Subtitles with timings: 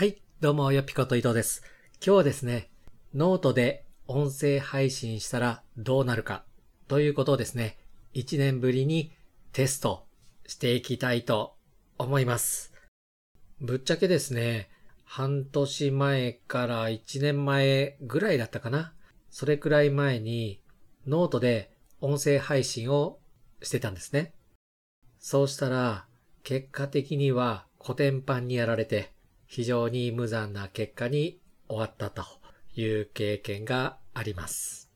[0.00, 1.62] はい、どうも、よぴこと伊藤です。
[2.02, 2.70] 今日はですね、
[3.14, 6.46] ノートで音声配信したらどうなるか
[6.88, 7.76] ということをですね、
[8.14, 9.12] 1年ぶりに
[9.52, 10.06] テスト
[10.46, 11.54] していきたいと
[11.98, 12.72] 思います。
[13.60, 14.70] ぶっちゃけですね、
[15.04, 18.94] 半年前から1年前ぐらいだったかな。
[19.30, 20.62] それくらい前に
[21.06, 23.18] ノートで音声配信を
[23.60, 24.32] してたんですね。
[25.18, 26.06] そうしたら、
[26.42, 29.12] 結果的には古典版にやられて、
[29.50, 32.22] 非常に無残な結果に終わったと
[32.76, 34.92] いう経験があります。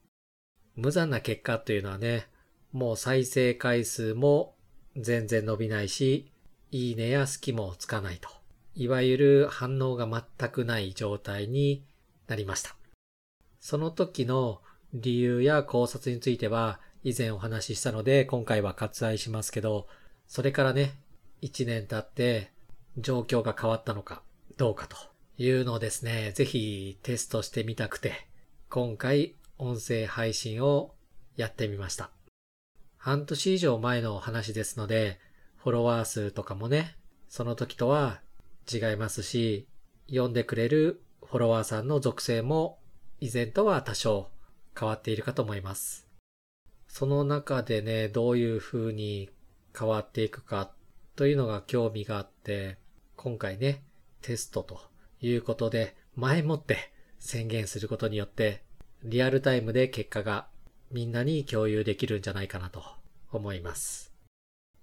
[0.77, 2.29] 無残な結果というのはね、
[2.71, 4.55] もう再生回数も
[4.97, 6.31] 全然伸びないし、
[6.71, 8.29] いいねや好きもつかないと。
[8.77, 11.85] いわゆる反応が全くない状態に
[12.29, 12.77] なりました。
[13.59, 14.63] その時の
[14.93, 19.89] 理由や考察については以前お話ししたので今回は割愛しますけど、
[20.29, 20.95] それからね、
[21.43, 22.53] 1年経って
[22.97, 24.23] 状況が変わったのか、
[24.57, 24.97] どうかと
[25.37, 28.29] いうのをですね、ぜひテストしてみたくて、
[28.71, 30.95] 今回音声配信を
[31.37, 32.11] やってみました。
[32.97, 35.19] 半年以上前の話ですので、
[35.57, 36.97] フォロワー数とかもね、
[37.29, 38.21] その時とは
[38.73, 39.67] 違いますし、
[40.09, 42.79] 読んでくれるフォロワーさんの属性も
[43.21, 44.31] 以前とは多少
[44.79, 46.07] 変わっているかと思います。
[46.87, 49.31] その中でね、どういう風に
[49.77, 50.71] 変わっていくか
[51.17, 52.79] というのが興味があって、
[53.17, 53.83] 今回ね、
[54.25, 54.81] テストと
[55.21, 58.63] いうことで、前もって宣言することによって、
[59.03, 60.47] リアルタイムで結果が
[60.91, 62.83] みんなに共有できるんじゃないかなと
[63.33, 64.15] 思います。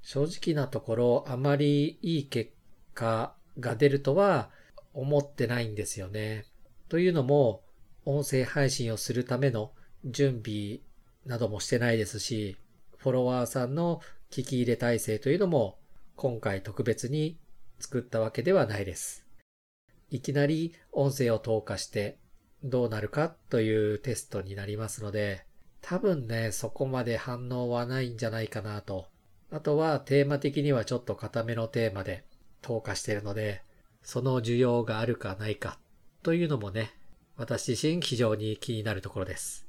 [0.03, 2.51] 正直なところ、あまりいい結
[2.93, 4.51] 果が出るとは
[4.93, 6.45] 思ってないんですよね。
[6.87, 7.63] というのも、
[8.05, 9.71] 音声配信をするための
[10.05, 10.81] 準備
[11.25, 12.57] などもしてないですし、
[12.97, 15.79] フォロワーさんの聞き入れ体制というのも
[16.15, 17.39] 今回特別に
[17.79, 19.30] 作ったわけではないです。
[20.11, 22.17] いきなり音声を投下して
[22.63, 25.45] どうなるかというテストになりますので、
[25.81, 29.07] 多分ね、そこまで反応はないんじゃないかなと。
[29.51, 32.23] あとはテーマ的にはちょっと固めのテーマで
[32.61, 33.63] 投下しているので、
[34.03, 35.79] その需要があるかないか
[36.23, 36.91] というのもね、
[37.37, 39.65] 私自身非常に気になるところです。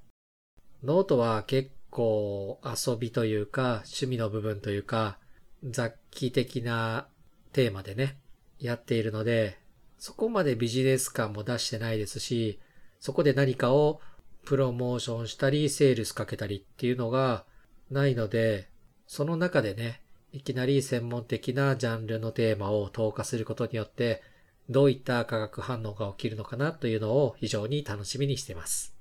[0.83, 5.19] ノートは結構遊びというか趣味の部分というか
[5.63, 7.07] 雑記的な
[7.53, 8.19] テーマでね、
[8.59, 9.62] やっているので、
[10.03, 12.59] そこまでビジネス感も出してないですし、
[12.99, 14.01] そこで何かを
[14.45, 17.45] プロモーションしたり、セールスかけたりっていうのが
[17.89, 18.69] ないので、
[19.07, 20.03] その中でね、
[20.33, 24.25] いきなり専門的なジャンルのテーマを投下することによって、
[24.69, 28.97] どういった化学反応が起きるのかなというのを非常に楽しみにしています。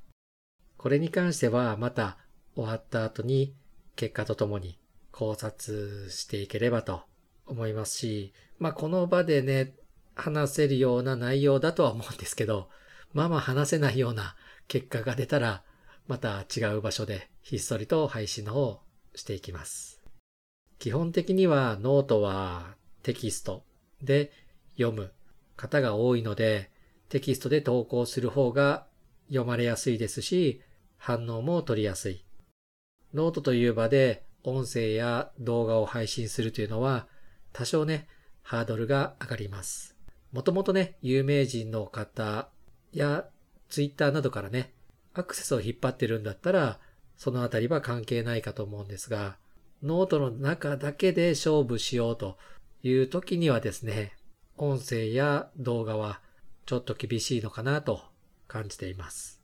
[0.78, 2.20] これに関してはまた
[2.56, 3.56] 終わった後に
[3.96, 4.78] 結果とともに
[5.12, 7.02] 考察していければと
[7.48, 9.74] 思いますし、まあこの場でね、
[10.22, 12.70] 話せるような内容だとは思うんですけど、
[13.14, 14.36] まあまあ話せないような
[14.68, 15.64] 結果が出たら、
[16.08, 18.82] また違う場所でひっそりと配信の方を
[19.16, 20.02] していきます。
[20.78, 23.64] 基本的にはノートはテキスト
[24.02, 24.32] で
[24.78, 25.12] 読む
[25.58, 26.70] 方が多いので、
[27.10, 28.86] テキストで投稿する方が
[29.28, 30.62] 読まれやすいですし、
[30.98, 32.24] 反応も取りやすい。
[33.16, 37.08] ノートという場で音声や動画を配信するというのは
[37.54, 38.08] 多少ね、
[38.44, 40.01] ハードルが上がります。
[40.32, 42.48] もともとね、有名人の方
[42.94, 43.26] や
[43.70, 44.74] ツイッターなどからね、
[45.14, 46.80] アクセスを引っ張ってるんだったら、
[47.18, 49.38] そのあたりは関係ないかと思うんですが、
[49.84, 52.38] ノートの中だけで勝負しようと
[52.84, 54.14] いう時にはですね、
[54.58, 56.22] 音声や動画は
[56.66, 58.02] ちょっと厳しいのかなと
[58.48, 59.42] 感じています。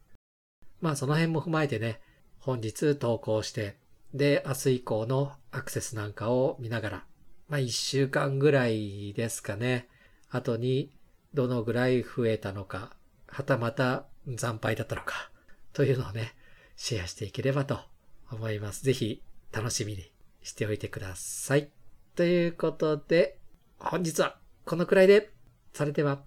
[0.79, 1.99] まあその辺も踏まえてね、
[2.39, 3.77] 本日投稿して、
[4.13, 7.05] で、明日以降のアクセスなんかを見ながら、
[7.49, 9.89] まあ一週間ぐらいですかね、
[10.29, 10.91] 後に
[11.33, 12.95] どのぐらい増えたのか、
[13.27, 14.05] はたまた
[14.37, 15.31] 惨敗だったのか、
[15.73, 16.35] というのをね、
[16.75, 17.79] シェアしていければと
[18.31, 18.83] 思います。
[18.83, 20.11] ぜひ楽しみに
[20.43, 21.69] しておいてください。
[22.15, 23.37] ということで、
[23.79, 25.31] 本日はこのくらいで、
[25.73, 26.23] それでは。